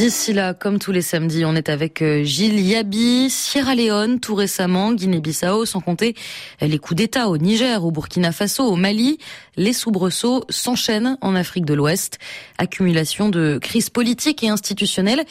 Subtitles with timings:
[0.00, 4.34] D'ici là, comme tous les samedis, on est avec euh, Gilles Yabi, Sierra Leone, tout
[4.34, 6.14] récemment, Guinée-Bissau, sans compter
[6.62, 9.18] les coups d'État au Niger, au Burkina Faso, au Mali.
[9.58, 12.18] Les soubresauts s'enchaînent en Afrique de l'Ouest.
[12.56, 15.26] Accumulation de crises politiques et institutionnelles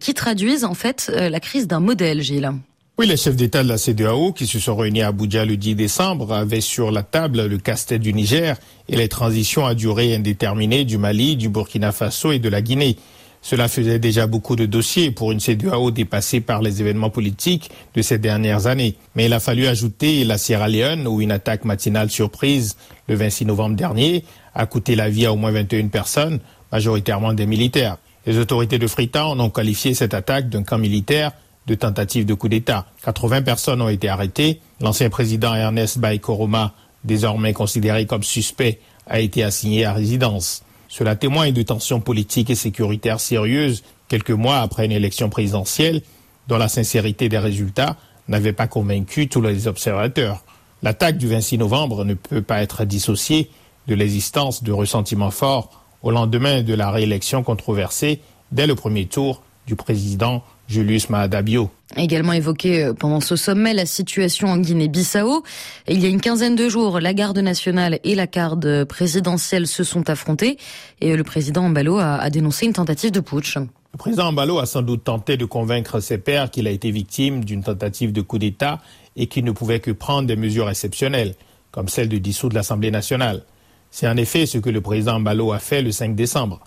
[0.00, 2.50] qui traduisent en fait euh, la crise d'un modèle, Gilles.
[2.96, 5.74] Oui, les chefs d'État de la CEDEAO qui se sont réunis à Abuja le 10
[5.74, 8.56] décembre avaient sur la table le casse-tête du Niger
[8.88, 12.96] et les transitions à durée indéterminée du Mali, du Burkina Faso et de la Guinée.
[13.44, 18.00] Cela faisait déjà beaucoup de dossiers pour une CEDEAO dépassée par les événements politiques de
[18.00, 18.96] ces dernières années.
[19.14, 23.44] Mais il a fallu ajouter la Sierra Leone où une attaque matinale surprise le 26
[23.44, 26.40] novembre dernier a coûté la vie à au moins 21 personnes,
[26.72, 27.98] majoritairement des militaires.
[28.24, 31.32] Les autorités de Freetown ont qualifié cette attaque d'un camp militaire
[31.66, 32.86] de tentative de coup d'État.
[33.04, 34.62] 80 personnes ont été arrêtées.
[34.80, 36.72] L'ancien président Ernest Koroma,
[37.04, 40.62] désormais considéré comme suspect, a été assigné à résidence.
[40.88, 46.02] Cela témoigne de tensions politiques et sécuritaires sérieuses quelques mois après une élection présidentielle
[46.48, 47.96] dont la sincérité des résultats
[48.28, 50.44] n'avait pas convaincu tous les observateurs.
[50.82, 53.50] L'attaque du 26 novembre ne peut pas être dissociée
[53.86, 58.20] de l'existence de ressentiments forts au lendemain de la réélection controversée
[58.52, 61.70] dès le premier tour du président Julius Maadabio.
[61.96, 65.44] Également évoqué euh, pendant ce sommet la situation en Guinée-Bissau.
[65.88, 69.84] Il y a une quinzaine de jours, la garde nationale et la garde présidentielle se
[69.84, 70.58] sont affrontées
[71.00, 73.56] et le président Mbalo a, dénoncé une tentative de putsch.
[73.56, 77.44] Le président Mbalo a sans doute tenté de convaincre ses pairs qu'il a été victime
[77.44, 78.80] d'une tentative de coup d'État
[79.16, 81.34] et qu'il ne pouvait que prendre des mesures exceptionnelles,
[81.70, 83.42] comme celle de dissoudre l'Assemblée nationale.
[83.90, 86.60] C'est en effet ce que le président Mbalo a fait le 5 décembre.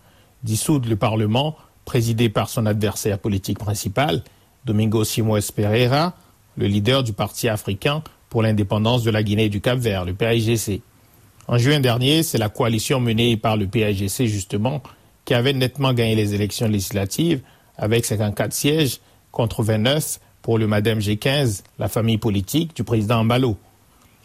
[0.43, 4.21] Dissoudre le Parlement présidé par son adversaire politique principal,
[4.65, 6.13] Domingo Simoes Pereira,
[6.57, 10.81] le leader du Parti africain pour l'indépendance de la Guinée et du Cap-Vert, le PAIGC.
[11.47, 14.81] En juin dernier, c'est la coalition menée par le PAIGC justement
[15.23, 17.41] qui avait nettement gagné les élections législatives
[17.77, 18.99] avec 54 sièges
[19.31, 23.57] contre 29 pour le Madame G15, la famille politique du président Mbalo.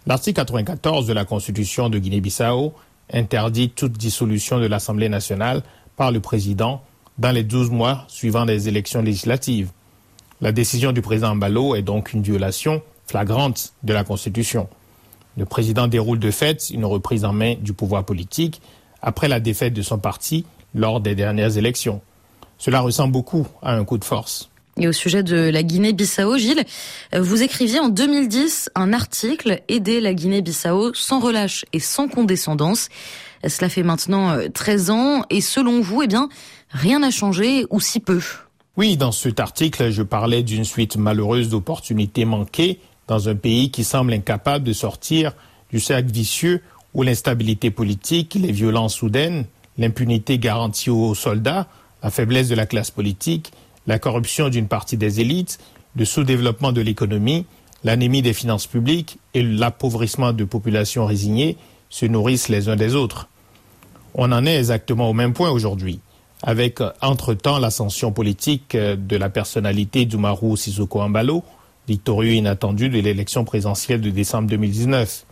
[0.07, 2.73] L'article 94 de la Constitution de Guinée-Bissau
[3.13, 5.63] interdit toute dissolution de l'Assemblée nationale
[5.97, 6.83] par le président
[7.19, 9.71] dans les 12 mois suivant les élections législatives.
[10.43, 14.69] La décision du président Mbalo est donc une violation flagrante de la Constitution.
[15.37, 18.61] Le président déroule de fait une reprise en main du pouvoir politique
[19.01, 20.45] après la défaite de son parti
[20.75, 22.01] lors des dernières élections.
[22.59, 24.51] Cela ressemble beaucoup à un coup de force.
[24.79, 26.65] Et au sujet de la Guinée-Bissau, Gilles,
[27.17, 32.89] vous écriviez en 2010 un article Aider la Guinée-Bissau sans relâche et sans condescendance.
[33.47, 36.29] Cela fait maintenant 13 euh, ans et selon vous, eh bien,
[36.71, 38.21] rien n'a changé ou si peu?
[38.79, 43.85] Oui, dans cet article, je parlais d'une suite malheureuse d'opportunités manquées dans un pays qui
[43.85, 45.33] semble incapable de sortir
[45.71, 46.63] du cercle vicieux
[46.95, 49.45] où l'instabilité politique, les violences soudaines,
[49.77, 51.67] l'impunité garantie aux soldats,
[52.03, 53.53] la faiblesse de la classe politique,
[53.87, 55.59] la corruption d'une partie des élites,
[55.95, 57.45] le sous-développement de l'économie,
[57.85, 61.59] l'anémie des finances publiques et l'appauvrissement de populations résignées
[61.91, 63.29] se nourrissent les uns des autres.
[64.15, 66.01] On en est exactement au même point aujourd'hui,
[66.43, 71.45] avec entre-temps l'ascension politique de la personnalité d'Umaru Sissoko Ambalo,
[71.89, 75.25] victorieux inattendu de l'élection présidentielle de décembre 2019.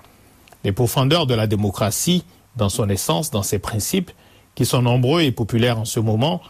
[0.64, 2.24] Les profondeurs de la démocratie,
[2.56, 4.10] dans son essence, dans ses principes,
[4.54, 6.40] qui sont nombreux et populaires en ce moment,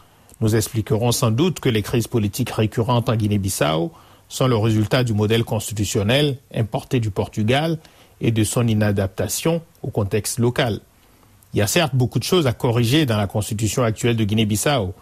[0.41, 3.93] nous expliquerons sans doute que les crises politiques récurrentes en Guinée-Bissau
[4.29, 7.79] sont le résultat du modèle constitutionnel importé du Portugal
[8.21, 10.81] et de son inadaptation au contexte local.
[11.53, 14.95] Il y a certes beaucoup de choses à corriger dans la constitution actuelle de Guinée-Bissau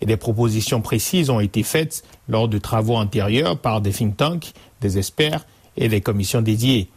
[0.00, 4.52] et des propositions précises ont été faites lors de travaux antérieurs par des think tanks,
[4.80, 5.46] des experts
[5.76, 6.88] et des commissions dédiées.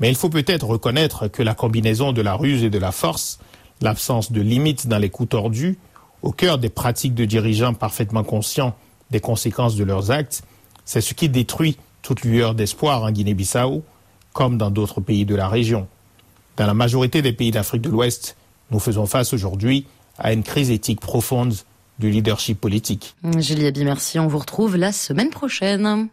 [0.00, 3.38] Mais il faut peut-être reconnaître que la combinaison de la ruse et de la force,
[3.80, 5.78] l'absence de limites dans les coups tordus,
[6.22, 8.74] au cœur des pratiques de dirigeants parfaitement conscients
[9.10, 10.42] des conséquences de leurs actes,
[10.84, 13.82] c'est ce qui détruit toute lueur d'espoir en Guinée-Bissau,
[14.32, 15.86] comme dans d'autres pays de la région.
[16.56, 18.36] Dans la majorité des pays d'Afrique de l'Ouest,
[18.70, 19.86] nous faisons face aujourd'hui
[20.18, 21.54] à une crise éthique profonde
[21.98, 23.14] du leadership politique.
[23.38, 24.18] Julie merci.
[24.18, 26.08] On vous retrouve la semaine prochaine.